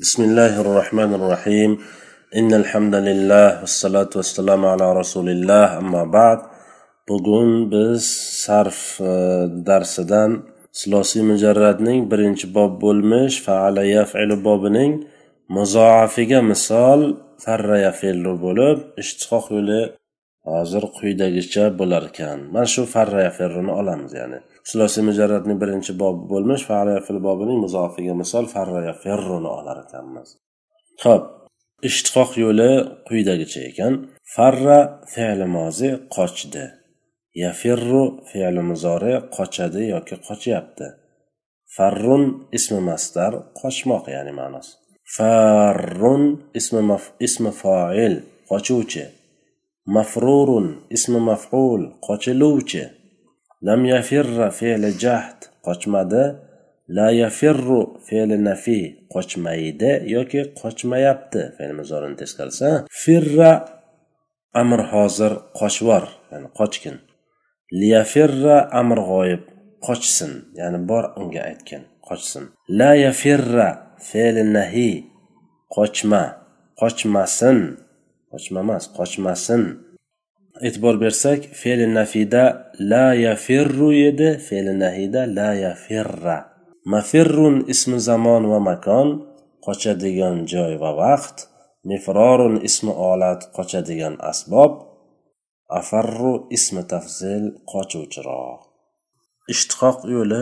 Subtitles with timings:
[0.00, 1.78] بسم الله الرحمن الرحيم
[2.36, 6.38] إن الحمد لله والصلاة والسلام على رسول الله أما بعد
[7.08, 8.04] bugun biz
[8.44, 9.00] sarf
[9.66, 10.30] darsidan
[10.72, 14.92] silosiy mujarradning birinchi bob bo'lmish faala yafilu bobining
[15.56, 17.00] muzoafiga misol
[17.44, 19.82] farra yafilu bo'lib ishtiqoq yo'li
[20.50, 24.38] hozir quyidagicha bo'lar ekan mana shu farra yafirruni olamiz ya'ni
[24.70, 30.28] sulasi mujarratning birinchi bobi bo'lmish faala fil bobining muzofiga misol farra ferruni olar ekanmiz.
[31.04, 31.24] Ho'p
[31.88, 32.70] ishtiqoq yo'li
[33.08, 33.92] quyidagicha ekan.
[34.34, 34.80] Farra
[35.14, 36.64] fe'li mozi qochdi.
[37.42, 40.86] Yafirru fe'li muzori qochadi yoki qochyapti
[41.76, 42.24] farrun
[42.58, 44.72] ismi mastar qochmoq ya'ni ma'nosi
[45.16, 46.24] farrun
[46.58, 48.14] ismi maf ismi foil
[48.50, 49.04] qochuvchi.
[49.94, 52.84] Mafrurun ismi maf'ul qochiluvchi.
[53.66, 56.24] Lam yafirra fe'li jahd qochmadi
[56.96, 58.80] la yafirru fe'li nafi
[59.14, 62.70] qochmaydi yoki qochmayapti fe'l muzorini teskarisi
[63.02, 63.52] firra
[64.62, 66.96] amr hozir qochvor ya'ni qochgin
[67.80, 69.42] liyafirra amr g'oyib
[69.86, 72.44] qochsin ya'ni bor unga aytgin qochsin
[72.78, 73.68] la yafirra
[74.08, 74.90] fe'li nahi
[75.76, 76.22] qochma
[76.80, 77.58] qochmasin
[78.32, 79.62] qochma emas qochmasin
[80.60, 82.44] e'tibor bersak fe'li nafida
[82.90, 86.38] la yafirru edi fe'li nahida la yafirra.
[86.92, 89.08] Mafirrun ismi zamon va makon
[89.66, 91.36] qochadigan joy va vaqt.
[91.90, 94.72] Mifrorun ismi olat qochadigan asbob.
[95.78, 98.60] Afarru ismi tafzil qochuvchiroq.
[99.52, 100.40] Ishtiqoq yo'li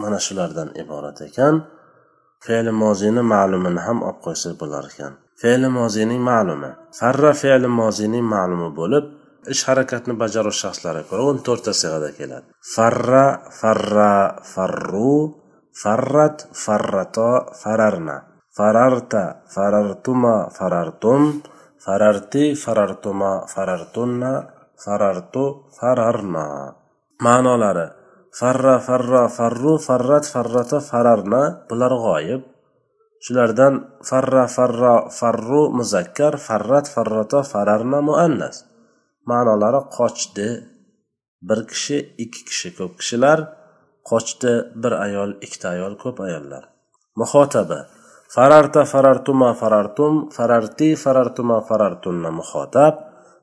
[0.00, 1.54] mana shulardan iborat ekan.
[2.44, 5.12] Fe'li mozini ma'lumini ham olib qo'ysa bo'lar ekan.
[5.40, 6.70] Fe'li mozining ma'lumi.
[6.98, 9.04] Farra fe'li mozining ma'lumi bo'lib
[9.50, 12.46] ish harakatni bajaruvchi shaxslarga ko'ra o'n to'rtta sig'ada keladi.
[12.74, 13.24] Farra
[13.60, 14.12] farra
[14.54, 15.14] farru
[15.82, 17.30] farrat farrato
[17.62, 18.16] fararna.
[18.56, 21.42] Fararta farartuma farartum.
[21.84, 24.32] Fararti farartuma farartunna.
[24.84, 25.44] Farartu
[25.78, 26.46] fararna.
[27.24, 27.88] Ma'nolari.
[28.38, 31.42] Farra farra farru farrat farrata fararna.
[31.68, 32.42] Bular g'oyib.
[33.22, 38.71] Shulardan farra farra farru muzakkar farrat farrato fararna muannas.
[39.30, 40.48] Ma'nolari qochdi.
[41.48, 43.38] Bir kishi ikki kishi ko'p kishilar.
[44.10, 44.52] Qochdi
[44.82, 46.64] bir ayol ikkita ayol ko'p ayollar.
[47.20, 47.80] Muhotaba
[48.36, 50.14] fararta farartuma farartum.
[50.36, 52.94] Fararti farartuma farartunna muhotab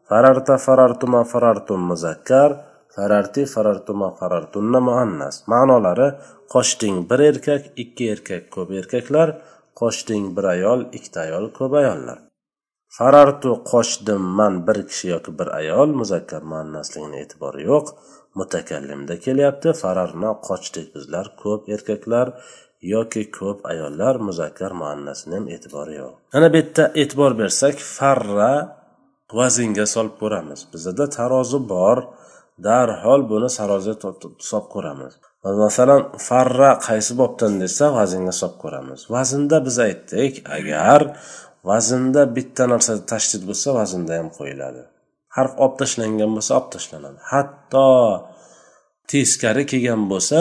[0.10, 2.50] fararta farartuma farartum muzakkar.
[2.96, 5.36] Fararti farartuma farartunna muannas.
[5.52, 6.08] Ma'nolari
[6.54, 9.28] qochding bir erkak ikki erkak ko'p erkaklar.
[9.82, 12.29] Qochding bir ayol ikkita ayol ko'p ayollar.
[12.98, 17.86] Farartu qochdim man bir kishi yoki bir ayol muzakkar muannasligini e'tibori yo'q.
[18.40, 19.70] Mutakallimda kelyapti.
[19.82, 22.28] Fararna qochdik bizlar ko'p erkaklar
[22.94, 26.14] yoki ko'p ayollar muzakkar muannasini ham e'tibori yo'q.
[26.38, 28.54] Ana bu yerda e'tibor bersak farra
[29.40, 30.60] vaznga solib ko'ramiz.
[30.74, 31.98] Bizada tarozi bor.
[32.68, 33.96] Darhol buni taroziga
[34.50, 35.14] solib ko'ramiz.
[35.44, 39.00] Masalan farra qaysi bobdan desa vaznga solib ko'ramiz.
[39.16, 41.02] Vaznda biz aytdik agar
[41.70, 44.82] vaznda bitta narsa tashdid bo'lsa vaznda ham qo'yiladi.
[45.36, 47.20] Harf olib tashlangan bo'lsa olib tashlanadi.
[47.32, 47.88] Hatto
[49.12, 50.40] teskari kelgan bo'lsa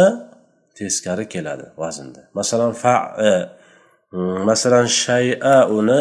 [0.78, 2.20] teskari keladi vaznda.
[2.38, 2.94] Masalan fa
[3.28, 3.31] e,
[4.14, 6.00] mm, masalan shaya uni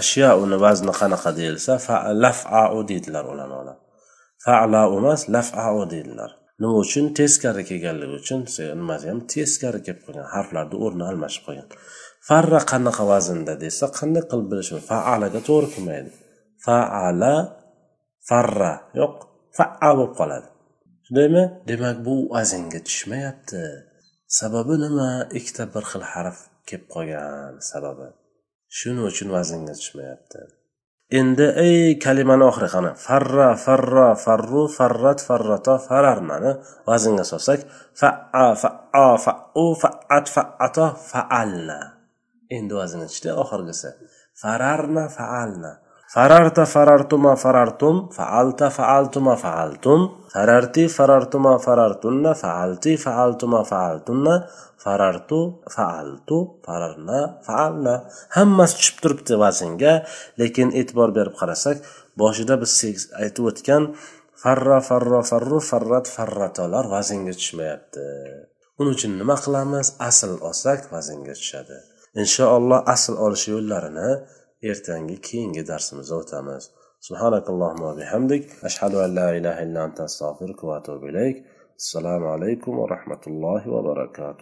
[0.00, 1.72] ashyo uni vazni qanaqa deyilsa
[2.24, 3.76] lafau deydilar ulamolar.
[4.44, 6.30] Fala emas lafau deydilar.
[6.60, 7.04] Nima uchun?
[7.18, 8.40] Teskari kelganligi uchun.
[8.80, 11.68] Nimasi ham teskari kelib qolgan harflarni o'rni almashib qolgan
[12.28, 16.10] farra qanaqa vaznda desa qanday qilib bilish faalaga to'g'ri kelmaydi.
[16.64, 17.34] Faala
[18.28, 19.14] farra yo'q
[19.56, 20.48] faa bo'lib qoladi.
[21.06, 21.44] Shundaymi?
[21.68, 23.62] Demak bu vaznga tushmayapti.
[24.38, 25.10] Sababi nima?
[25.38, 26.38] Ikkita bir xil harf
[26.68, 28.08] kelib qolgan sababi.
[28.78, 30.40] Shuning uchun vaznga tushmayapti.
[31.08, 36.52] Endi ey kalimani oxiri qani farra farra farru farrat farrato fararnani
[36.86, 37.60] vaznga solsak
[38.00, 41.78] faa faa fau faat faato faalna.
[42.50, 43.90] Endi vaznga tushdi oxirgisi.
[44.40, 45.72] Fararna faalna.
[46.14, 50.00] Fararta farartuma farartum faalta faaltuma faaltum
[50.34, 54.34] fararti farartuma farartunna faalti faaltuma faaltunna.
[54.84, 55.38] Farartu
[55.74, 57.94] faaltu fararna faalna.
[58.36, 59.92] Hammasi tushib turibdi vaznga.
[60.40, 61.76] Lekin e'tibor berib qarasak
[62.20, 62.72] boshida biz
[63.22, 63.82] aytib o'tgan
[64.42, 68.04] farra farro farru farrat farratolar vaznga tushmayapti.
[68.78, 69.86] Uning uchun nima qilamiz?
[70.08, 71.78] Asl olsak vaznga tushadi.
[72.22, 74.10] Inshaalloh asl olish yo'llarini
[74.62, 76.70] ertangi keyingi darsimizga o'tamiz.
[77.86, 78.44] Va bihamdik.
[78.68, 79.60] Ashhadu an la ilaha
[80.68, 80.76] va
[81.80, 84.36] assalomu alaykum va rahmatullohi va barakatuh.